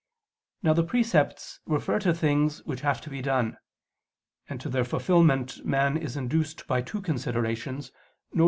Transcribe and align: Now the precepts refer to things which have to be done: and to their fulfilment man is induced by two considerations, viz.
Now 0.63 0.73
the 0.73 0.83
precepts 0.83 1.59
refer 1.67 1.99
to 1.99 2.11
things 2.11 2.63
which 2.63 2.81
have 2.81 3.01
to 3.01 3.09
be 3.11 3.21
done: 3.21 3.57
and 4.49 4.59
to 4.59 4.67
their 4.67 4.83
fulfilment 4.83 5.63
man 5.63 5.95
is 5.95 6.17
induced 6.17 6.65
by 6.65 6.81
two 6.81 7.03
considerations, 7.03 7.91
viz. 8.33 8.39